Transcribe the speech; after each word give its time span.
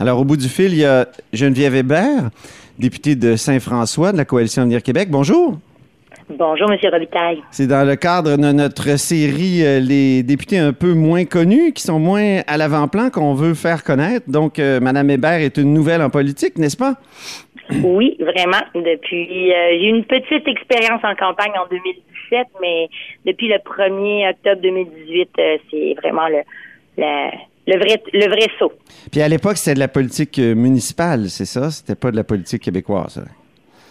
Alors, 0.00 0.20
au 0.20 0.24
bout 0.24 0.36
du 0.36 0.48
fil, 0.48 0.72
il 0.72 0.78
y 0.78 0.84
a 0.84 1.06
Geneviève 1.32 1.74
Hébert, 1.74 2.30
députée 2.78 3.16
de 3.16 3.34
Saint-François 3.34 4.12
de 4.12 4.16
la 4.16 4.24
Coalition 4.24 4.62
Avenir 4.62 4.80
Québec. 4.80 5.08
Bonjour. 5.10 5.58
Bonjour, 6.30 6.70
M. 6.70 6.78
Robitaille. 6.92 7.42
C'est 7.50 7.66
dans 7.66 7.84
le 7.84 7.96
cadre 7.96 8.36
de 8.36 8.52
notre 8.52 8.96
série 8.96 9.64
euh, 9.64 9.80
Les 9.80 10.22
députés 10.22 10.58
un 10.58 10.72
peu 10.72 10.92
moins 10.92 11.24
connus, 11.24 11.72
qui 11.72 11.82
sont 11.82 11.98
moins 11.98 12.42
à 12.46 12.56
l'avant-plan, 12.56 13.10
qu'on 13.10 13.34
veut 13.34 13.54
faire 13.54 13.82
connaître. 13.82 14.30
Donc, 14.30 14.60
euh, 14.60 14.78
Mme 14.78 15.10
Hébert 15.10 15.40
est 15.40 15.56
une 15.56 15.74
nouvelle 15.74 16.02
en 16.02 16.10
politique, 16.10 16.58
n'est-ce 16.58 16.76
pas? 16.76 16.94
Oui, 17.82 18.16
vraiment. 18.20 18.62
Depuis, 18.74 19.52
euh, 19.52 19.70
j'ai 19.72 19.84
eu 19.84 19.90
une 19.90 20.04
petite 20.04 20.46
expérience 20.48 21.02
en 21.02 21.14
campagne 21.16 21.52
en 21.58 21.68
2017, 21.68 22.46
mais 22.62 22.88
depuis 23.26 23.48
le 23.48 23.56
1er 23.56 24.30
octobre 24.30 24.62
2018, 24.62 25.30
c'est 25.70 25.94
vraiment 26.00 26.28
le, 26.28 26.38
le 26.96 27.30
le 27.68 27.78
vrai, 27.78 28.02
le 28.12 28.28
vrai 28.28 28.48
saut. 28.58 28.72
Puis 29.12 29.20
à 29.20 29.28
l'époque, 29.28 29.58
c'était 29.58 29.74
de 29.74 29.80
la 29.80 29.88
politique 29.88 30.38
euh, 30.38 30.54
municipale, 30.54 31.28
c'est 31.28 31.44
ça? 31.44 31.70
C'était 31.70 31.94
pas 31.94 32.10
de 32.10 32.16
la 32.16 32.24
politique 32.24 32.62
québécoise? 32.62 33.22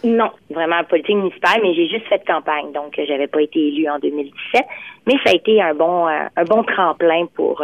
Non, 0.03 0.31
vraiment 0.49 0.83
politique 0.83 1.15
municipale, 1.15 1.59
mais 1.61 1.73
j'ai 1.75 1.87
juste 1.87 2.07
fait 2.07 2.23
campagne, 2.25 2.71
donc 2.73 2.97
euh, 2.97 3.05
j'avais 3.07 3.27
pas 3.27 3.41
été 3.41 3.59
élue 3.67 3.87
en 3.89 3.99
2017. 3.99 4.65
Mais 5.05 5.13
ça 5.23 5.31
a 5.31 5.33
été 5.33 5.61
un 5.61 5.73
bon, 5.75 6.07
euh, 6.07 6.25
un 6.35 6.43
bon 6.43 6.63
tremplin 6.63 7.25
pour, 7.35 7.63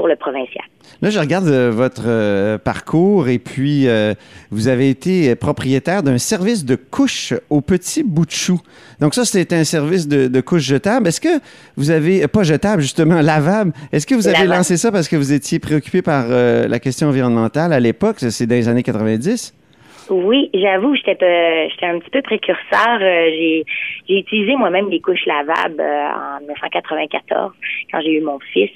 pour 0.00 0.08
le 0.08 0.16
provincial. 0.16 0.64
Là, 1.02 1.10
je 1.10 1.18
regarde 1.18 1.46
euh, 1.46 1.70
votre 1.70 2.04
euh, 2.06 2.56
parcours 2.56 3.28
et 3.28 3.38
puis 3.38 3.86
euh, 3.86 4.14
vous 4.50 4.68
avez 4.68 4.88
été 4.88 5.34
propriétaire 5.34 6.02
d'un 6.02 6.16
service 6.16 6.64
de 6.64 6.74
couche 6.74 7.34
au 7.50 7.60
petit 7.60 8.02
bout 8.02 8.24
de 8.24 8.30
chou. 8.30 8.58
Donc 8.98 9.14
ça, 9.14 9.26
c'était 9.26 9.56
un 9.56 9.64
service 9.64 10.08
de, 10.08 10.26
de 10.26 10.40
couche 10.40 10.62
jetable. 10.62 11.06
Est-ce 11.06 11.20
que 11.20 11.38
vous 11.76 11.90
avez, 11.90 12.26
pas 12.28 12.44
jetable 12.44 12.80
justement, 12.80 13.20
lavable, 13.20 13.74
est-ce 13.92 14.06
que 14.06 14.14
vous 14.14 14.26
avez 14.26 14.46
lancé 14.46 14.78
ça 14.78 14.90
parce 14.90 15.06
que 15.06 15.16
vous 15.16 15.34
étiez 15.34 15.58
préoccupé 15.58 16.00
par 16.00 16.28
la 16.28 16.78
question 16.78 17.08
environnementale 17.08 17.74
à 17.74 17.80
l'époque, 17.80 18.16
c'est 18.20 18.46
dans 18.46 18.54
les 18.54 18.68
années 18.68 18.82
90? 18.82 19.52
Oui, 20.10 20.50
j'avoue, 20.52 20.96
j'étais 20.96 21.68
j'étais 21.70 21.86
un 21.86 22.00
petit 22.00 22.10
peu 22.10 22.20
précurseur. 22.20 22.98
Euh, 23.00 23.26
j'ai 23.30 23.64
j'ai 24.08 24.18
utilisé 24.18 24.56
moi-même 24.56 24.90
des 24.90 25.00
couches 25.00 25.24
lavables 25.24 25.80
euh, 25.80 26.08
en 26.10 26.40
1994 26.40 27.52
quand 27.92 28.00
j'ai 28.00 28.14
eu 28.14 28.20
mon 28.20 28.40
fils. 28.52 28.70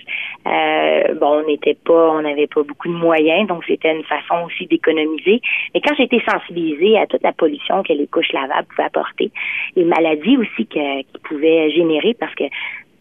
Euh, 0.46 1.14
bon, 1.14 1.42
on 1.42 1.46
n'était 1.46 1.74
pas, 1.74 2.10
on 2.12 2.22
n'avait 2.22 2.46
pas 2.46 2.62
beaucoup 2.62 2.86
de 2.86 2.94
moyens, 2.94 3.48
donc 3.48 3.64
c'était 3.66 3.92
une 3.92 4.05
façon 4.05 4.46
aussi 4.46 4.66
d'économiser. 4.66 5.40
Mais 5.74 5.80
quand 5.80 5.94
j'ai 5.96 6.05
été 6.05 6.22
sensibilisée 6.24 6.98
à 6.98 7.08
toute 7.08 7.22
la 7.22 7.32
pollution 7.32 7.82
que 7.82 7.92
les 7.92 8.06
couches 8.06 8.32
lavables 8.32 8.68
pouvaient 8.68 8.86
apporter, 8.86 9.32
les 9.74 9.84
maladies 9.84 10.36
aussi 10.36 10.66
qu'ils 10.66 11.05
pouvaient 11.24 11.70
générer, 11.72 12.14
parce 12.14 12.34
que 12.36 12.44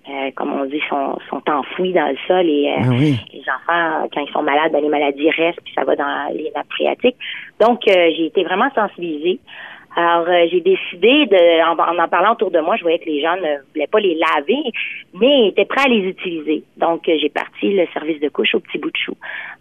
euh, 0.10 0.32
comme 0.36 0.52
on 0.52 0.66
dit, 0.66 0.82
sont, 0.90 1.18
sont 1.30 1.42
enfouis 1.50 1.94
dans 1.94 2.08
le 2.08 2.18
sol 2.28 2.46
et 2.46 2.68
euh, 2.68 2.76
ah 2.78 2.90
les 2.92 3.42
enfants, 3.42 4.10
quand 4.14 4.20
ils 4.20 4.32
sont 4.34 4.44
malades, 4.44 4.74
ben, 4.74 4.82
les 4.82 4.90
maladies 4.90 5.30
restent 5.30 5.62
puis 5.64 5.74
ça 5.74 5.86
va 5.86 5.96
dans 5.96 6.34
les 6.34 6.52
nappes 6.54 6.72
phréatiques. 6.72 7.16
Donc, 7.62 7.88
euh, 7.88 8.10
j'ai 8.18 8.26
été 8.26 8.44
vraiment 8.44 8.70
sensibilisée. 8.76 9.40
Alors, 9.96 10.26
j'ai 10.50 10.60
décidé 10.60 11.28
de, 11.28 11.64
en, 11.64 12.04
en, 12.04 12.08
parlant 12.10 12.34
autour 12.34 12.52
de 12.52 12.60
moi, 12.60 12.76
je 12.76 12.82
voyais 12.82 13.00
que 13.00 13.06
les 13.06 13.22
gens 13.22 13.36
ne 13.36 13.62
voulaient 13.74 13.88
pas 13.88 14.00
les 14.00 14.16
laver, 14.16 14.72
mais 15.14 15.50
étaient 15.50 15.66
prêts 15.66 15.86
à 15.86 15.88
les 15.88 16.10
utiliser. 16.10 16.64
Donc, 16.78 17.04
j'ai 17.06 17.30
parti 17.30 17.74
le 17.74 17.86
service 17.94 18.20
de 18.20 18.28
couche 18.28 18.56
au 18.56 18.60
petit 18.60 18.80
bout 18.80 18.90
de 18.90 18.98
chou 18.98 19.16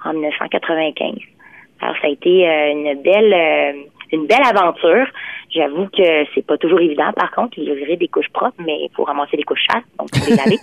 en 0.05 0.15
1995. 0.15 1.19
Alors, 1.83 1.97
ça 2.00 2.06
a 2.06 2.11
été 2.11 2.47
une 2.47 2.95
belle, 3.03 3.84
une 4.12 4.27
belle 4.27 4.45
aventure. 4.45 5.06
J'avoue 5.50 5.87
que 5.87 6.25
c'est 6.34 6.47
pas 6.47 6.56
toujours 6.56 6.81
évident, 6.81 7.12
par 7.15 7.31
contre, 7.31 7.61
livrer 7.61 7.97
des 7.97 8.09
couches 8.09 8.31
propres, 8.33 8.56
mais 8.59 8.78
il 8.83 8.91
faut 8.95 9.05
ramasser 9.05 9.37
les 9.37 9.43
couches 9.43 9.65
chasses, 9.71 9.84
donc 9.99 10.09
faut 10.15 10.31
les 10.31 10.37
laver. 10.37 10.59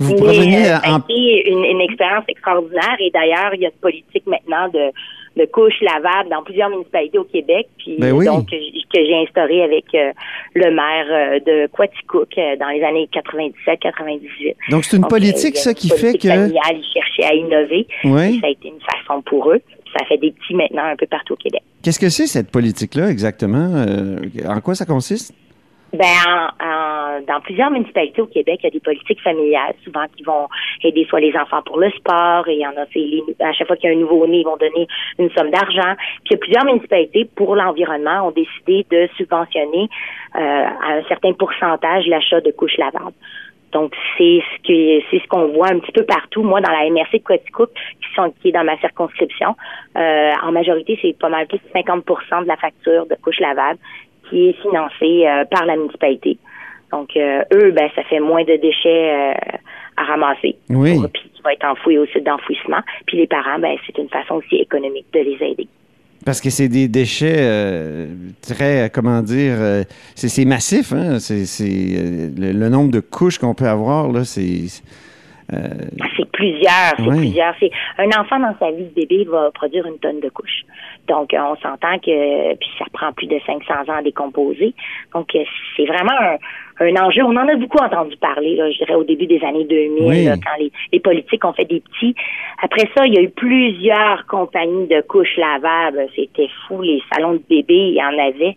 Vous 0.00 0.24
mais, 0.24 0.68
euh, 0.68 0.76
en... 0.84 1.00
une, 1.08 1.64
une 1.64 1.80
expérience 1.82 2.24
extraordinaire 2.28 2.96
et 2.98 3.10
d'ailleurs, 3.10 3.54
il 3.54 3.60
y 3.60 3.64
a 3.64 3.68
une 3.68 3.80
politique 3.80 4.26
maintenant 4.26 4.68
de, 4.68 4.90
de 5.36 5.46
couches 5.46 5.80
lavables 5.82 6.28
dans 6.30 6.42
plusieurs 6.42 6.68
municipalités 6.68 7.18
au 7.18 7.24
Québec, 7.24 7.68
puis 7.78 7.96
ben 7.98 8.12
donc 8.24 8.48
que 8.92 9.04
j'ai 9.04 9.16
instauré 9.16 9.62
avec 9.62 9.84
euh, 9.94 10.12
le 10.54 10.70
maire 10.70 11.06
euh, 11.10 11.38
de 11.40 11.68
Quaticook 11.68 12.34
dans 12.58 12.68
les 12.68 12.82
années 12.82 13.08
97-98. 13.12 14.56
Donc 14.70 14.84
c'est 14.84 14.96
une 14.96 15.06
politique 15.06 15.56
ça 15.56 15.74
qui 15.74 15.88
fait 15.90 16.18
que 16.18 16.28
familiale, 16.28 16.76
ils 16.76 16.92
cherchaient 16.92 17.32
à 17.32 17.34
innover. 17.34 17.86
Oui. 18.04 18.40
ça 18.40 18.48
a 18.48 18.50
été 18.50 18.68
une 18.68 18.80
façon 18.80 19.22
pour 19.22 19.52
eux. 19.52 19.62
Ça 19.96 20.04
fait 20.04 20.18
des 20.18 20.32
petits 20.32 20.54
maintenant 20.54 20.84
un 20.84 20.96
peu 20.96 21.06
partout 21.06 21.34
au 21.34 21.36
Québec. 21.36 21.62
Qu'est-ce 21.82 21.98
que 21.98 22.08
c'est 22.08 22.26
cette 22.26 22.50
politique-là 22.50 23.10
exactement? 23.10 23.74
Euh, 23.74 24.18
en 24.46 24.60
quoi 24.60 24.74
ça 24.74 24.84
consiste? 24.84 25.34
Ben, 25.92 26.06
en, 26.60 27.20
dans 27.26 27.40
plusieurs 27.40 27.70
municipalités 27.70 28.22
au 28.22 28.26
Québec, 28.26 28.60
il 28.62 28.66
y 28.66 28.68
a 28.68 28.70
des 28.70 28.80
politiques 28.80 29.20
familiales, 29.22 29.74
souvent 29.82 30.04
qui 30.16 30.22
vont 30.22 30.46
aider 30.84 31.04
soit 31.08 31.18
les 31.18 31.34
enfants 31.36 31.62
pour 31.66 31.78
le 31.78 31.90
sport, 31.90 32.46
et 32.46 32.54
il 32.54 32.60
y 32.60 32.66
en 32.66 32.76
a, 32.76 32.86
les, 32.94 33.24
à 33.40 33.52
chaque 33.52 33.66
fois 33.66 33.76
qu'il 33.76 33.90
y 33.90 33.92
a 33.92 33.96
un 33.96 34.00
nouveau-né, 34.00 34.38
ils 34.38 34.44
vont 34.44 34.56
donner 34.56 34.86
une 35.18 35.30
somme 35.30 35.50
d'argent. 35.50 35.96
Puis 36.24 36.30
il 36.30 36.32
y 36.32 36.34
a 36.34 36.38
plusieurs 36.38 36.64
municipalités 36.64 37.24
pour 37.34 37.56
l'environnement 37.56 38.28
ont 38.28 38.30
décidé 38.30 38.86
de 38.88 39.08
subventionner 39.16 39.88
euh, 40.36 40.38
à 40.38 40.98
un 40.98 41.02
certain 41.08 41.32
pourcentage 41.32 42.06
l'achat 42.06 42.40
de 42.40 42.52
couches 42.52 42.78
lavables. 42.78 43.16
Donc, 43.72 43.94
c'est 44.18 44.40
ce 44.40 44.62
que 44.66 45.04
c'est 45.10 45.22
ce 45.22 45.28
qu'on 45.28 45.48
voit 45.48 45.68
un 45.68 45.78
petit 45.78 45.92
peu 45.92 46.04
partout. 46.04 46.42
Moi, 46.42 46.60
dans 46.60 46.72
la 46.72 46.90
MRC 46.90 47.18
de 47.18 47.22
Quaticook, 47.22 47.70
qui 47.72 48.14
sont 48.14 48.32
qui 48.40 48.48
est 48.48 48.52
dans 48.52 48.64
ma 48.64 48.76
circonscription, 48.78 49.54
euh, 49.96 50.32
en 50.42 50.52
majorité, 50.52 50.98
c'est 51.00 51.16
pas 51.16 51.28
mal 51.28 51.46
plus 51.46 51.58
de 51.58 51.72
50 51.72 52.04
de 52.42 52.48
la 52.48 52.56
facture 52.56 53.06
de 53.06 53.14
couches 53.22 53.40
lavables 53.40 53.78
qui 54.28 54.48
est 54.48 54.52
financée 54.60 55.26
euh, 55.26 55.44
par 55.44 55.66
la 55.66 55.76
municipalité. 55.76 56.38
Donc, 56.90 57.16
euh, 57.16 57.42
eux, 57.52 57.70
ben, 57.70 57.88
ça 57.94 58.02
fait 58.04 58.18
moins 58.18 58.42
de 58.42 58.56
déchets 58.56 59.34
à 59.96 60.02
ramasser. 60.02 60.56
Oui. 60.68 60.98
puis 61.12 61.30
qui 61.32 61.42
va 61.42 61.52
être 61.52 61.64
enfoui 61.64 61.98
au 61.98 62.06
site 62.06 62.24
d'enfouissement. 62.24 62.80
Puis 63.06 63.18
les 63.18 63.28
parents, 63.28 63.60
ben, 63.60 63.76
c'est 63.86 63.96
une 63.98 64.08
façon 64.08 64.36
aussi 64.36 64.56
économique 64.56 65.06
de 65.12 65.20
les 65.20 65.38
aider. 65.44 65.68
Parce 66.24 66.40
que 66.40 66.50
c'est 66.50 66.68
des 66.68 66.88
déchets 66.88 67.38
euh, 67.38 68.06
très, 68.42 68.90
comment 68.92 69.22
dire, 69.22 69.54
euh, 69.58 69.84
c'est 70.14 70.44
massif. 70.44 70.92
Hein? 70.92 71.18
C'est 71.18 71.44
euh, 71.62 72.28
le, 72.36 72.68
nombre 72.68 72.90
de 72.90 73.00
couches 73.00 73.38
qu'on 73.38 73.54
peut 73.54 73.68
avoir 73.68 74.12
là, 74.12 74.24
c'est. 74.24 74.66
c'est 75.48 76.30
plusieurs, 76.32 76.94
c'est 76.98 77.16
plusieurs. 77.16 77.54
Un 77.98 78.20
enfant 78.20 78.38
dans 78.38 78.54
sa 78.58 78.70
vie 78.70 78.84
de 78.84 78.94
bébé 78.94 79.24
va 79.24 79.50
produire 79.52 79.86
une 79.86 79.98
tonne 79.98 80.20
de 80.20 80.28
couches. 80.28 80.64
Donc 81.10 81.34
on 81.34 81.56
s'entend 81.56 81.98
que 81.98 82.54
puis 82.54 82.68
ça 82.78 82.84
prend 82.92 83.12
plus 83.12 83.26
de 83.26 83.38
500 83.44 83.74
ans 83.88 83.98
à 83.98 84.02
décomposer. 84.02 84.74
Donc 85.12 85.36
c'est 85.76 85.84
vraiment 85.84 86.12
un, 86.20 86.36
un 86.80 86.96
enjeu. 87.04 87.22
On 87.24 87.36
en 87.36 87.48
a 87.48 87.56
beaucoup 87.56 87.78
entendu 87.78 88.16
parler, 88.16 88.54
là, 88.54 88.70
je 88.70 88.78
dirais, 88.78 88.94
au 88.94 89.04
début 89.04 89.26
des 89.26 89.42
années 89.44 89.64
2000, 89.64 90.38
quand 90.44 90.56
les, 90.58 90.70
les, 90.92 91.00
politiques 91.00 91.44
ont 91.44 91.52
fait 91.52 91.64
des 91.64 91.80
petits. 91.80 92.14
Après 92.62 92.88
ça, 92.96 93.06
il 93.06 93.14
y 93.14 93.18
a 93.18 93.22
eu 93.22 93.30
plusieurs 93.30 94.24
compagnies 94.26 94.86
de 94.86 95.00
couches 95.02 95.36
lavables. 95.36 96.06
C'était 96.14 96.48
fou, 96.66 96.80
les 96.82 97.02
salons 97.12 97.34
de 97.34 97.42
bébés, 97.48 97.74
il 97.74 97.94
y 97.94 98.02
en 98.02 98.18
avait. 98.18 98.56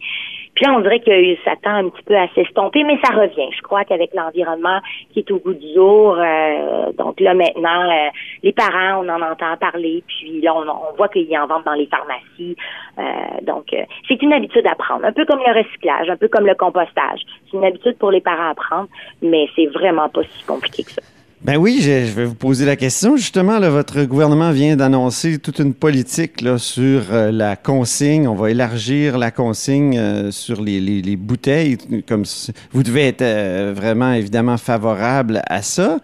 Puis 0.55 0.67
on 0.69 0.79
dirait 0.81 0.99
que 0.99 1.35
ça 1.43 1.55
tend 1.61 1.75
un 1.75 1.89
petit 1.89 2.03
peu 2.03 2.15
à 2.15 2.27
s'estomper, 2.29 2.83
mais 2.83 2.99
ça 3.03 3.13
revient. 3.13 3.49
Je 3.55 3.61
crois 3.61 3.85
qu'avec 3.85 4.13
l'environnement 4.13 4.79
qui 5.11 5.19
est 5.19 5.31
au 5.31 5.37
goût 5.39 5.53
du 5.53 5.73
jour, 5.73 6.17
euh, 6.17 6.91
donc 6.93 7.19
là 7.19 7.33
maintenant, 7.33 7.89
euh, 7.89 8.09
les 8.43 8.53
parents, 8.53 9.03
on 9.03 9.09
en 9.09 9.21
entend 9.21 9.57
parler, 9.57 10.03
puis 10.07 10.41
là, 10.41 10.53
on, 10.55 10.95
voit 10.95 11.09
qu'ils 11.09 11.35
en 11.37 11.47
vendent 11.47 11.63
dans 11.65 11.73
les 11.73 11.87
pharmacies. 11.87 12.55
Euh, 12.99 13.41
donc, 13.41 13.75
c'est 14.07 14.21
une 14.21 14.33
habitude 14.33 14.67
à 14.67 14.75
prendre, 14.75 15.05
un 15.05 15.11
peu 15.11 15.25
comme 15.25 15.39
le 15.39 15.53
recyclage, 15.53 16.09
un 16.09 16.17
peu 16.17 16.27
comme 16.27 16.45
le 16.45 16.55
compostage. 16.55 17.21
C'est 17.49 17.57
une 17.57 17.65
habitude 17.65 17.97
pour 17.97 18.11
les 18.11 18.21
parents 18.21 18.49
à 18.49 18.55
prendre, 18.55 18.87
mais 19.21 19.47
c'est 19.55 19.67
vraiment 19.67 20.09
pas 20.09 20.23
si 20.23 20.45
compliqué 20.45 20.83
que 20.83 20.91
ça. 20.91 21.12
Ben 21.45 21.57
oui, 21.57 21.79
je, 21.81 22.15
vais 22.15 22.23
vous 22.23 22.35
poser 22.35 22.65
la 22.65 22.77
question. 22.77 23.17
Justement, 23.17 23.59
là, 23.59 23.69
votre 23.69 24.05
gouvernement 24.05 24.51
vient 24.51 24.77
d'annoncer 24.77 25.39
toute 25.39 25.59
une 25.59 25.73
politique 25.73 26.39
là, 26.39 26.57
sur 26.57 27.11
euh, 27.11 27.31
la 27.33 27.57
consigne. 27.57 28.29
On 28.29 28.33
va 28.33 28.49
élargir 28.49 29.17
la 29.17 29.29
consigne 29.29 29.97
euh, 29.97 30.31
sur 30.31 30.61
les, 30.61 30.79
les, 30.79 31.17
bouteilles. 31.17 31.75
Comme 32.07 32.23
vous 32.71 32.83
devez 32.83 33.09
être 33.09 33.23
euh, 33.23 33.73
vraiment 33.75 34.13
évidemment 34.13 34.55
favorable 34.55 35.41
à 35.49 35.61
ça, 35.61 35.97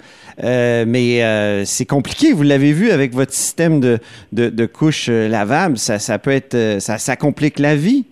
mais 0.44 1.64
c'est 1.64 1.86
compliqué. 1.86 2.34
Vous 2.34 2.44
l'avez 2.44 2.74
vu 2.74 2.92
avec 2.92 3.14
votre 3.14 3.32
système 3.32 3.80
de, 3.80 4.00
de, 4.34 4.50
de 4.50 4.66
couches 4.66 5.08
lavables. 5.08 5.78
Ça, 5.78 6.00
ça 6.00 6.20
peut 6.20 6.32
être, 6.32 6.82
ça, 6.82 6.98
ça 6.98 7.16
complique 7.16 7.60
la 7.60 7.76
vie. 7.76 8.06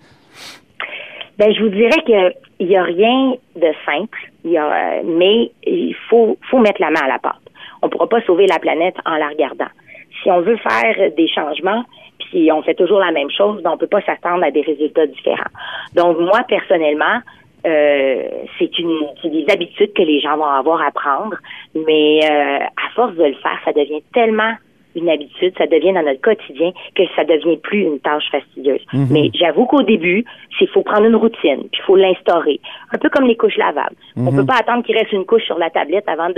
Ben, 1.37 1.53
je 1.53 1.61
vous 1.61 1.69
dirais 1.69 2.01
qu'il 2.05 2.67
n'y 2.67 2.77
a 2.77 2.83
rien 2.83 3.33
de 3.55 3.67
simple, 3.85 4.26
mais 5.03 5.51
il 5.65 5.95
faut, 6.09 6.37
mettre 6.59 6.81
la 6.81 6.89
main 6.89 7.01
à 7.03 7.07
la 7.07 7.19
pâte. 7.19 7.35
On 7.81 7.87
ne 7.87 7.91
pourra 7.91 8.07
pas 8.07 8.21
sauver 8.21 8.47
la 8.47 8.59
planète 8.59 8.95
en 9.05 9.15
la 9.15 9.29
regardant. 9.29 9.69
si 10.21 10.31
on 10.31 10.41
veut 10.41 10.57
faire 10.57 11.11
des 11.15 11.27
changements, 11.27 11.83
puis 12.19 12.51
on 12.51 12.61
fait 12.63 12.73
toujours 12.73 12.99
la 12.99 13.11
même 13.11 13.29
chose, 13.29 13.61
ben 13.61 13.71
on 13.71 13.77
peut 13.77 13.87
pas 13.87 14.01
s'attendre 14.01 14.43
à 14.43 14.51
des 14.51 14.61
résultats 14.61 15.05
différents. 15.05 15.51
Donc 15.95 16.19
moi 16.19 16.41
personnellement, 16.47 17.19
euh, 17.65 18.23
c'est 18.57 18.77
une 18.79 19.07
des 19.23 19.45
habitudes 19.51 19.93
que 19.93 20.01
les 20.01 20.19
gens 20.19 20.37
vont 20.37 20.45
avoir 20.45 20.81
à 20.81 20.91
prendre, 20.91 21.35
mais 21.75 22.19
euh, 22.23 22.59
à 22.59 22.89
force 22.95 23.15
de 23.15 23.25
le 23.25 23.35
faire, 23.35 23.59
ça 23.65 23.73
devient 23.73 24.01
tellement 24.13 24.53
une 24.97 25.09
habitude, 25.09 25.53
ça 25.57 25.67
devient 25.67 25.93
dans 25.93 26.03
notre 26.03 26.21
quotidien 26.21 26.71
que 26.95 27.03
ça 27.15 27.23
devient 27.23 27.57
plus 27.57 27.81
une 27.83 27.99
tâche 27.99 28.25
fastidieuse. 28.31 28.81
Mhm. 28.93 29.07
Mais 29.11 29.29
j'avoue 29.33 29.65
qu'au 29.65 29.83
début, 29.83 30.25
c'est 30.57 30.67
faut 30.67 30.81
prendre 30.81 31.05
une 31.05 31.15
routine, 31.15 31.61
puis 31.71 31.79
il 31.81 31.85
faut 31.85 31.95
l'instaurer. 31.95 32.59
Un 32.91 32.97
peu 32.97 33.09
comme 33.09 33.25
les 33.27 33.35
couches 33.37 33.57
lavables. 33.57 33.95
On 34.17 34.31
Mhm. 34.31 34.35
peut 34.37 34.45
pas 34.45 34.57
attendre 34.59 34.83
qu'il 34.83 34.97
reste 34.97 35.11
une 35.13 35.25
couche 35.25 35.43
sur 35.43 35.57
la 35.57 35.69
tablette 35.69 36.07
avant 36.07 36.29
de, 36.29 36.33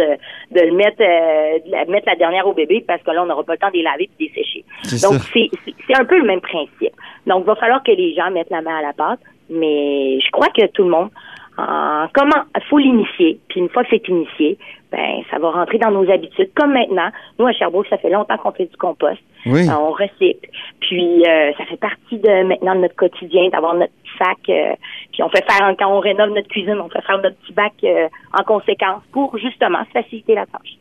de 0.52 0.62
le 0.62 0.74
mettre, 0.74 1.02
euh, 1.02 1.60
de 1.66 1.72
la, 1.72 1.86
mettre 1.86 2.08
la 2.08 2.16
dernière 2.16 2.46
au 2.48 2.54
bébé 2.54 2.84
parce 2.86 3.02
que 3.02 3.12
là, 3.12 3.24
on 3.24 3.26
n'aura 3.26 3.44
pas 3.44 3.54
le 3.54 3.60
temps 3.60 3.70
de 3.70 3.74
les 3.78 3.84
laver 3.84 4.10
et 4.20 4.24
de 4.26 4.30
les 4.30 4.34
sécher. 4.36 4.64
Donc, 5.08 5.22
c'est 5.34 5.96
un 6.00 6.06
peu 6.06 6.18
le 6.20 6.26
même 6.26 6.42
principe. 6.42 6.94
Donc, 7.26 7.44
il 7.44 7.48
va 7.48 7.56
falloir 7.56 7.82
que 7.84 7.92
les 7.92 8.14
gens 8.14 8.30
mettent 8.32 8.50
la 8.52 8.62
main 8.62 8.78
à 8.78 8.82
la 8.82 8.94
pâte, 8.94 9.20
mais 9.50 10.20
je 10.20 10.30
crois 10.32 10.48
que 10.50 10.66
tout 10.68 10.84
le 10.84 10.90
monde, 10.90 11.10
en, 11.58 12.08
comment, 12.14 12.44
faut 12.70 12.78
l'initier. 12.78 13.40
Puis 13.50 13.60
une 13.60 13.70
fois 13.70 13.84
que 13.84 13.90
c'est 13.92 14.08
initié, 14.08 14.58
ben, 14.92 15.22
ça 15.30 15.38
va 15.38 15.52
rentrer 15.52 15.78
dans 15.78 15.92
nos 15.92 16.10
habitudes. 16.10 16.52
Comme 16.56 16.74
maintenant, 16.74 17.10
nous 17.38 17.46
à 17.46 17.54
Sherbrooke, 17.54 17.88
ça 17.90 17.98
fait 17.98 18.10
longtemps 18.10 18.38
qu'on 18.38 18.52
fait 18.52 18.66
du 18.66 18.78
compost. 18.78 19.22
Oui. 19.46 19.68
Euh, 19.68 19.74
on 19.74 19.92
recycle. 19.92 20.50
Puis 20.82 21.24
euh, 21.28 21.52
ça 21.58 21.66
fait 21.66 21.80
partie 21.80 22.18
de 22.18 22.44
maintenant 22.44 22.76
de 22.76 22.82
notre 22.82 22.96
quotidien 22.96 23.50
d'avoir 23.50 23.76
notre 23.76 23.94
petit 23.94 24.18
sac. 24.18 24.38
euh, 24.50 24.74
puis 25.14 25.24
on 25.24 25.30
fait 25.30 25.46
faire 25.50 25.74
quand 25.78 25.88
on 25.96 26.00
rénove 26.00 26.32
notre 26.32 26.48
cuisine, 26.48 26.80
on 26.82 26.90
fait 26.90 27.02
faire 27.02 27.22
notre 27.22 27.38
petit 27.38 27.54
bac 27.54 27.74
euh, 27.84 28.08
en 28.38 28.44
conséquence 28.44 29.04
pour 29.12 29.38
justement 29.38 29.84
faciliter 29.94 30.36
la 30.36 30.46
tâche. 30.46 30.78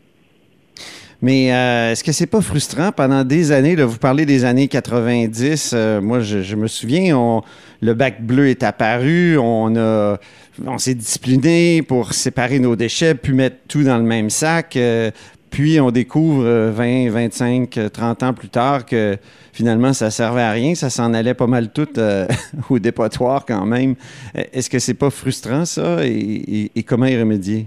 Mais 1.21 1.53
euh, 1.53 1.93
est-ce 1.93 2.05
que 2.05 2.13
c'est 2.13 2.27
pas 2.27 2.41
frustrant 2.41 2.93
pendant 2.93 3.25
des 3.25 3.51
années, 3.51 3.75
vous 3.75 3.99
parlez 3.99 4.25
des 4.25 4.45
années 4.45 4.69
90, 4.69 5.73
euh, 5.75 6.01
moi 6.01 6.21
je, 6.21 6.55
me 6.55 6.69
souviens, 6.69 7.17
on, 7.19 7.43
le 7.81 7.95
bac 7.95 8.23
bleu 8.25 8.49
est 8.49 8.63
apparu, 8.63 9.37
on 9.37 10.79
s'est 10.79 10.95
discipliné 10.95 11.83
pour 11.83 12.13
séparer 12.13 12.59
nos 12.59 12.77
déchets, 12.77 13.15
puis 13.15 13.33
mettre 13.33 13.57
tout 13.69 13.83
dans 13.83 13.99
le 13.99 14.05
même 14.05 14.31
sac, 14.31 14.77
euh, 14.77 15.11
puis 15.51 15.81
on 15.81 15.91
découvre 15.91 16.45
euh, 16.45 16.71
20, 16.73 17.11
25, 17.11 17.79
euh, 17.79 17.89
30 17.89 18.23
ans 18.23 18.33
plus 18.35 18.49
tard 18.49 18.87
que 18.87 19.17
finalement 19.53 19.93
ça 19.93 20.11
servait 20.11 20.43
à 20.43 20.53
rien, 20.53 20.75
ça 20.75 20.91
s'en 20.91 21.15
allait 21.15 21.35
pas 21.35 21.47
mal 21.47 21.71
tout 21.71 21.89
au 22.71 22.79
dépotoir 22.79 23.45
quand 23.47 23.67
même. 23.67 23.95
Est-ce 24.35 24.71
que 24.71 24.79
c'est 24.79 24.95
pas 24.95 25.11
frustrant 25.11 25.65
ça? 25.65 25.99
Et 26.05 26.85
comment 26.87 27.07
y 27.07 27.19
remédier? 27.19 27.67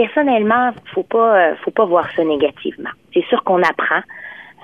Personnellement, 0.00 0.70
faut 0.94 1.02
pas, 1.02 1.36
euh, 1.36 1.54
faut 1.62 1.70
pas 1.70 1.84
voir 1.84 2.06
ça 2.16 2.24
négativement. 2.24 2.90
C'est 3.12 3.24
sûr 3.26 3.42
qu'on 3.44 3.62
apprend. 3.62 4.00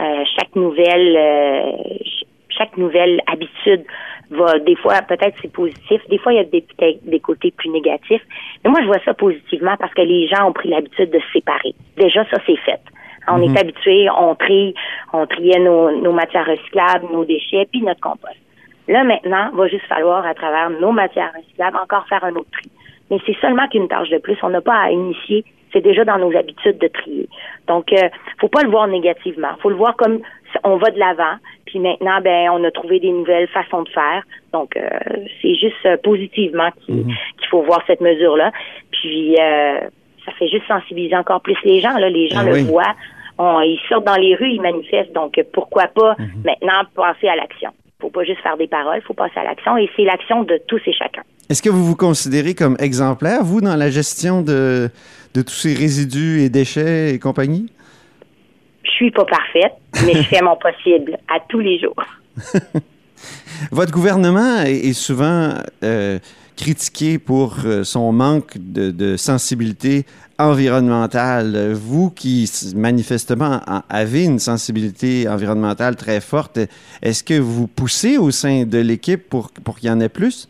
Euh, 0.00 0.24
chaque 0.36 0.54
nouvelle, 0.54 1.16
euh, 1.16 1.72
ch- 1.98 2.24
chaque 2.48 2.76
nouvelle 2.76 3.20
habitude 3.26 3.84
va, 4.30 4.58
des 4.58 4.76
fois, 4.76 5.02
peut-être 5.02 5.36
c'est 5.42 5.52
positif, 5.52 6.00
des 6.08 6.18
fois 6.18 6.32
il 6.32 6.36
y 6.36 6.40
a 6.40 6.44
des, 6.44 7.20
côtés 7.20 7.50
plus 7.50 7.70
négatifs. 7.70 8.22
Mais 8.64 8.70
moi, 8.70 8.80
je 8.82 8.86
vois 8.86 9.00
ça 9.04 9.14
positivement 9.14 9.76
parce 9.78 9.92
que 9.94 10.02
les 10.02 10.26
gens 10.26 10.48
ont 10.48 10.52
pris 10.52 10.68
l'habitude 10.70 11.10
de 11.10 11.18
se 11.18 11.32
séparer. 11.32 11.74
Déjà, 11.96 12.24
ça 12.30 12.38
c'est 12.46 12.56
fait. 12.56 12.80
On 13.28 13.42
est 13.42 13.58
habitué, 13.58 14.08
on 14.16 14.36
trie, 14.36 14.72
on 15.12 15.26
triait 15.26 15.58
nos, 15.58 15.90
nos 16.00 16.12
matières 16.12 16.46
recyclables, 16.46 17.06
nos 17.12 17.24
déchets, 17.24 17.66
puis 17.70 17.82
notre 17.82 18.00
compost. 18.00 18.36
Là, 18.88 19.02
maintenant, 19.02 19.50
va 19.52 19.66
juste 19.66 19.86
falloir, 19.86 20.24
à 20.24 20.34
travers 20.34 20.70
nos 20.70 20.92
matières 20.92 21.32
recyclables, 21.36 21.76
encore 21.76 22.06
faire 22.06 22.22
un 22.22 22.36
autre 22.36 22.50
tri. 22.52 22.70
Mais 23.10 23.18
c'est 23.26 23.36
seulement 23.40 23.68
qu'une 23.68 23.88
tâche 23.88 24.08
de 24.10 24.18
plus. 24.18 24.36
On 24.42 24.48
n'a 24.50 24.60
pas 24.60 24.74
à 24.76 24.90
initier. 24.90 25.44
C'est 25.72 25.80
déjà 25.80 26.04
dans 26.04 26.18
nos 26.18 26.34
habitudes 26.36 26.78
de 26.78 26.88
trier. 26.88 27.28
Donc, 27.68 27.92
euh, 27.92 28.08
faut 28.40 28.48
pas 28.48 28.62
le 28.62 28.70
voir 28.70 28.86
négativement. 28.86 29.48
Faut 29.60 29.68
le 29.68 29.74
voir 29.76 29.94
comme 29.96 30.20
on 30.64 30.76
va 30.76 30.90
de 30.90 30.98
l'avant. 30.98 31.36
Puis 31.66 31.78
maintenant, 31.80 32.20
ben, 32.22 32.48
on 32.52 32.64
a 32.64 32.70
trouvé 32.70 32.98
des 33.00 33.10
nouvelles 33.10 33.48
façons 33.48 33.82
de 33.82 33.88
faire. 33.90 34.22
Donc, 34.52 34.76
euh, 34.76 34.88
c'est 35.42 35.54
juste 35.54 35.74
euh, 35.84 35.96
positivement 35.98 36.70
qu'il 36.84 37.04
qu'il 37.04 37.48
faut 37.50 37.62
voir 37.62 37.82
cette 37.86 38.00
mesure-là. 38.00 38.52
Puis, 38.92 39.36
euh, 39.38 39.80
ça 40.24 40.32
fait 40.38 40.48
juste 40.48 40.66
sensibiliser 40.66 41.16
encore 41.16 41.40
plus 41.42 41.56
les 41.64 41.80
gens. 41.80 41.96
Là, 41.98 42.08
les 42.08 42.28
gens 42.28 42.40
Ah 42.40 42.44
le 42.44 42.52
oui. 42.54 42.62
voient. 42.64 42.94
On- 43.38 43.60
ils 43.60 43.80
sortent 43.88 44.06
dans 44.06 44.16
les 44.16 44.34
rues, 44.34 44.50
ils 44.52 44.62
manifestent. 44.62 45.12
Donc, 45.12 45.38
pourquoi 45.52 45.88
pas 45.88 46.16
maintenant 46.44 46.82
passer 46.94 47.28
à 47.28 47.36
l'action? 47.36 47.70
Faut 48.00 48.10
pas 48.10 48.24
juste 48.24 48.40
faire 48.42 48.56
des 48.56 48.68
paroles, 48.68 49.00
faut 49.02 49.14
passer 49.14 49.38
à 49.38 49.44
l'action. 49.44 49.76
Et 49.78 49.88
c'est 49.96 50.04
l'action 50.04 50.44
de 50.44 50.60
tous 50.68 50.80
et 50.86 50.92
chacun. 50.92 51.22
Est-ce 51.48 51.62
que 51.62 51.70
vous 51.70 51.84
vous 51.84 51.96
considérez 51.96 52.54
comme 52.54 52.76
exemplaire, 52.78 53.42
vous, 53.42 53.60
dans 53.60 53.76
la 53.76 53.90
gestion 53.90 54.42
de, 54.42 54.90
de 55.34 55.42
tous 55.42 55.54
ces 55.54 55.74
résidus 55.74 56.40
et 56.42 56.50
déchets 56.50 57.14
et 57.14 57.18
compagnie? 57.18 57.72
Je 58.84 58.90
suis 58.90 59.10
pas 59.10 59.24
parfaite, 59.24 59.72
mais 60.04 60.14
je 60.14 60.22
fais 60.22 60.42
mon 60.42 60.56
possible 60.56 61.18
à 61.28 61.40
tous 61.48 61.60
les 61.60 61.78
jours. 61.78 62.02
Votre 63.70 63.92
gouvernement 63.92 64.62
est, 64.62 64.92
souvent 64.92 65.54
euh, 65.82 66.18
critiqué 66.56 67.18
pour 67.18 67.56
euh, 67.64 67.84
son 67.84 68.12
manque 68.12 68.56
de, 68.56 68.90
de 68.90 69.16
sensibilité 69.16 70.04
environnementale. 70.38 71.72
Vous 71.72 72.10
qui 72.10 72.50
manifestement 72.74 73.60
avez 73.88 74.24
une 74.24 74.38
sensibilité 74.38 75.28
environnementale 75.28 75.96
très 75.96 76.20
forte, 76.20 76.58
est-ce 77.02 77.22
que 77.22 77.38
vous 77.38 77.66
poussez 77.66 78.18
au 78.18 78.30
sein 78.30 78.64
de 78.64 78.78
l'équipe 78.78 79.28
pour, 79.28 79.50
pour 79.50 79.78
qu'il 79.78 79.88
y 79.88 79.92
en 79.92 80.00
ait 80.00 80.08
plus? 80.08 80.48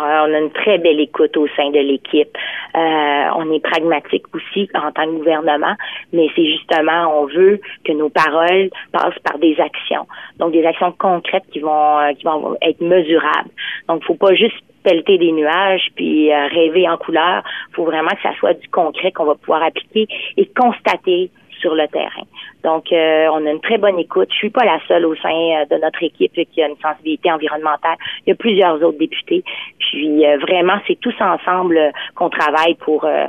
On 0.00 0.34
a 0.34 0.38
une 0.38 0.50
très 0.50 0.78
belle 0.78 1.00
écoute 1.00 1.36
au 1.36 1.46
sein 1.56 1.70
de 1.70 1.78
l'équipe. 1.78 2.36
Euh, 2.74 3.24
on 3.36 3.52
est 3.52 3.60
pragmatique 3.60 4.24
aussi 4.34 4.68
en 4.74 4.92
tant 4.92 5.04
que 5.04 5.16
gouvernement, 5.18 5.74
mais 6.12 6.28
c'est 6.34 6.46
justement, 6.46 7.20
on 7.20 7.26
veut 7.26 7.60
que 7.84 7.92
nos 7.92 8.08
paroles 8.08 8.70
passent 8.92 9.18
par 9.24 9.38
des 9.38 9.58
actions. 9.60 10.06
Donc, 10.38 10.52
des 10.52 10.64
actions 10.64 10.92
concrètes 10.92 11.44
qui 11.52 11.60
vont, 11.60 11.98
euh, 11.98 12.12
qui 12.14 12.24
vont 12.24 12.56
être 12.62 12.80
mesurables. 12.80 13.50
Donc, 13.88 14.04
faut 14.04 14.14
pas 14.14 14.34
juste 14.34 14.56
pelleter 14.82 15.18
des 15.18 15.32
nuages 15.32 15.88
puis 15.94 16.32
euh, 16.32 16.46
rêver 16.46 16.88
en 16.88 16.96
couleur. 16.96 17.42
faut 17.72 17.84
vraiment 17.84 18.10
que 18.10 18.22
ça 18.22 18.34
soit 18.38 18.54
du 18.54 18.68
concret 18.68 19.12
qu'on 19.12 19.26
va 19.26 19.34
pouvoir 19.34 19.62
appliquer 19.62 20.06
et 20.36 20.46
constater 20.46 21.30
sur 21.60 21.74
le 21.74 21.86
terrain. 21.88 22.24
Donc, 22.64 22.92
euh, 22.92 23.28
on 23.32 23.46
a 23.46 23.50
une 23.50 23.60
très 23.60 23.78
bonne 23.78 23.98
écoute. 23.98 24.28
Je 24.30 24.36
suis 24.36 24.50
pas 24.50 24.64
la 24.64 24.78
seule 24.88 25.06
au 25.06 25.14
sein 25.16 25.28
euh, 25.30 25.64
de 25.70 25.80
notre 25.80 26.02
équipe 26.02 26.32
qui 26.52 26.62
a 26.62 26.68
une 26.68 26.76
sensibilité 26.82 27.30
environnementale. 27.30 27.96
Il 28.26 28.30
y 28.30 28.32
a 28.32 28.36
plusieurs 28.36 28.76
autres 28.82 28.98
députés. 28.98 29.44
Puis, 29.78 30.26
euh, 30.26 30.38
vraiment, 30.38 30.78
c'est 30.86 30.98
tous 31.00 31.14
ensemble 31.20 31.78
qu'on 32.14 32.30
travaille 32.30 32.74
pour 32.76 33.04
euh, 33.04 33.26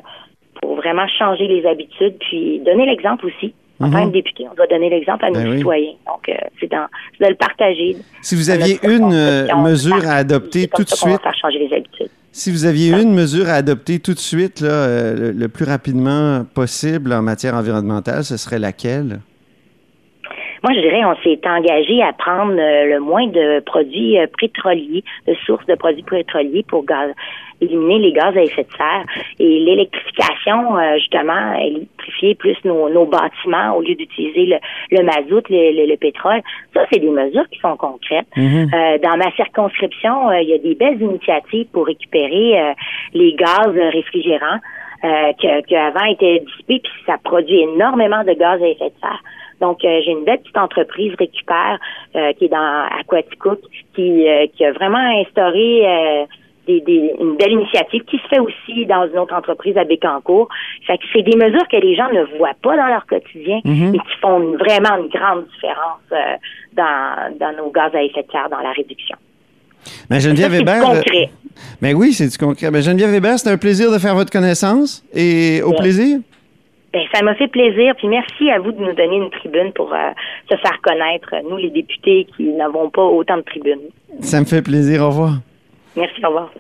pour 0.62 0.76
vraiment 0.76 1.08
changer 1.08 1.48
les 1.48 1.66
habitudes, 1.66 2.16
puis 2.20 2.60
donner 2.60 2.86
l'exemple 2.86 3.26
aussi. 3.26 3.54
En 3.80 3.88
Mhm. 3.88 3.94
tant 3.94 4.08
que 4.10 4.14
député, 4.14 4.46
on 4.52 4.54
doit 4.54 4.68
donner 4.68 4.92
l'exemple 4.92 5.26
à 5.26 5.30
nos 5.30 5.40
Ben 5.42 5.50
oui. 5.50 5.58
citoyens. 5.58 5.94
Donc, 6.06 6.30
euh, 6.30 6.34
c'est 6.60 6.70
de 6.70 7.28
le 7.28 7.34
partager. 7.36 7.96
Si 8.22 8.36
vous 8.36 8.52
aviez 8.52 8.78
une 8.84 9.10
mesure 9.64 10.06
à 10.08 10.18
adopter 10.18 10.68
tout 10.68 10.84
de 10.84 10.90
suite, 10.90 11.20
faire 11.22 11.36
changer 11.36 11.58
les 11.58 11.74
habitudes. 11.76 12.12
Si 12.32 12.52
vous 12.52 12.66
aviez 12.66 12.92
une 12.92 13.14
mesure 13.14 13.50
à 13.50 13.54
adopter 13.54 14.00
tout 14.00 14.14
de 14.14 14.20
suite, 14.20 14.62
euh, 14.62 15.34
le 15.34 15.48
plus 15.50 15.66
rapidement 15.66 16.46
possible 16.46 17.14
en 17.14 17.22
matière 17.22 17.56
environnementale, 17.56 18.24
ce 18.24 18.38
serait 18.38 18.60
laquelle? 18.60 19.22
Moi, 20.64 20.74
je 20.76 20.80
dirais, 20.82 21.04
on 21.06 21.16
s'est 21.24 21.40
engagé 21.48 22.04
à 22.04 22.14
prendre 22.14 22.54
euh, 22.54 22.86
le 22.86 23.00
moins 23.00 23.26
de 23.28 23.62
produits 23.62 24.20
euh, 24.20 24.28
pétroliers, 24.40 25.04
de 25.28 25.34
sources 25.46 25.66
de 25.66 25.74
produits 25.76 26.04
pétroliers 26.04 26.64
pour 26.68 26.86
gaz, 26.86 27.12
éliminer 27.62 27.98
les 28.00 28.12
gaz 28.12 28.38
à 28.38 28.44
effet 28.44 28.64
de 28.64 28.72
serre. 28.78 29.06
Et 29.40 29.60
l'électrification, 29.60 30.78
euh, 30.78 30.98
justement, 30.98 31.54
électrifier 31.60 32.36
plus 32.36 32.58
nos, 32.64 32.90
nos 32.90 33.06
bâtiments 33.06 33.76
au 33.76 33.82
lieu 33.82 33.96
d'utiliser 33.96 34.46
le, 34.46 34.58
le 34.98 35.04
mazout, 35.04 35.44
le, 35.50 35.72
le- 35.82 35.88
le 35.90 35.98
pétrole, 35.98 36.42
ça, 36.76 36.86
c'est 36.92 37.00
des 37.00 37.10
mesures 37.10 37.50
qui 37.52 37.60
sont 37.60 37.76
concrètes. 37.76 38.28
Euh, 38.74 38.98
dans 39.00 39.18
ma 39.18 39.32
circonscription, 39.32 40.30
euh, 40.30 40.42
il 40.42 40.50
y 40.50 40.54
a 40.54 40.58
des 40.60 40.76
belles 40.76 41.02
initiatives 41.02 41.68
pour 41.74 41.88
récupérer 41.88 42.60
euh, 42.60 42.74
les 43.14 43.34
gaz 43.34 43.72
réfrigérants 43.76 44.60
euh, 45.04 45.34
que, 45.42 45.62
qui 45.66 45.76
avant 45.76 46.06
étaient 46.06 46.40
dissipés, 46.46 46.80
puis 46.84 46.92
ça 47.08 47.16
produit 47.24 47.62
énormément 47.62 48.24
de 48.24 48.34
gaz 48.34 48.62
à 48.62 48.68
effet 48.68 48.86
de 48.90 49.00
serre. 49.02 49.24
Donc, 49.62 49.86
euh, 49.86 50.02
j'ai 50.04 50.12
une 50.12 50.26
belle 50.26 50.40
petite 50.40 50.58
entreprise 50.58 51.14
récupère 51.18 51.80
euh, 52.16 52.34
qui 52.34 52.46
est 52.46 52.50
dans 52.50 52.88
Aquaticook, 53.00 53.60
qui, 53.96 54.28
euh, 54.28 54.48
qui 54.56 54.66
a 54.66 54.72
vraiment 54.74 54.98
instauré 55.22 56.28
des, 56.68 56.82
des- 56.82 57.14
une 57.20 57.38
belle 57.38 57.54
initiative 57.54 58.04
qui 58.06 58.18
se 58.18 58.28
fait 58.28 58.40
aussi 58.40 58.86
dans 58.86 59.08
une 59.08 59.18
autre 59.20 59.34
entreprise 59.34 59.78
à 59.78 59.84
Bécancourt. 59.84 60.48
Fait 60.86 60.98
que 60.98 61.04
c'est 61.14 61.24
des 61.24 61.36
mesures 61.38 61.68
que 61.72 61.78
les 61.78 61.96
gens 61.96 62.10
ne 62.14 62.24
voient 62.38 62.54
pas 62.62 62.76
dans 62.76 62.88
leur 62.88 63.06
quotidien, 63.06 63.60
mais 63.66 63.98
qui 63.98 64.16
font 64.22 64.42
une- 64.42 64.58
vraiment 64.58 64.98
une 65.02 65.10
grande 65.10 65.46
différence 65.54 66.02
dans, 66.74 67.38
dans 67.40 67.56
nos 67.58 67.72
gaz 67.72 67.94
à 67.96 68.04
effet 68.04 68.24
de 68.24 68.32
serre, 68.32 68.50
dans 68.50 68.60
la 68.60 68.72
réduction. 68.72 69.18
Ça, 70.10 70.20
Geneviève 70.20 70.52
c'est 70.52 70.58
du 70.58 70.62
Hébert. 70.62 70.84
concret. 70.84 71.30
Ben 71.82 71.96
oui, 71.96 72.14
c'est 72.14 72.28
du 72.28 72.38
concret. 72.38 72.70
Ben, 72.70 72.82
Geneviève 72.82 73.14
Hébert, 73.14 73.40
c'était 73.40 73.52
un 73.52 73.58
plaisir 73.58 73.92
de 73.92 73.98
faire 73.98 74.14
votre 74.16 74.32
connaissance 74.32 75.04
et 75.14 75.62
au 75.64 75.70
Ouais. 75.72 75.76
plaisir. 75.78 76.20
Ben, 76.94 77.02
ça 77.14 77.22
m'a 77.22 77.36
fait 77.36 77.48
plaisir. 77.48 77.96
Puis 77.98 78.08
merci 78.08 78.50
à 78.50 78.60
vous 78.60 78.72
de 78.72 78.80
nous 78.80 78.94
donner 78.94 79.18
une 79.18 79.30
tribune 79.30 79.72
pour 79.74 79.94
euh, 79.94 80.12
se 80.50 80.58
faire 80.58 80.80
connaître, 80.82 81.34
nous 81.50 81.58
les 81.58 81.70
députés 81.70 82.28
qui 82.36 82.50
n'avons 82.50 82.90
pas 82.90 83.04
autant 83.04 83.38
de 83.38 83.44
tribunes. 83.44 83.90
Ça 84.20 84.40
me 84.40 84.46
fait 84.46 84.62
plaisir. 84.62 85.04
Au 85.04 85.08
revoir. 85.08 85.34
Merci, 85.96 86.24
au 86.24 86.28
revoir. 86.28 86.52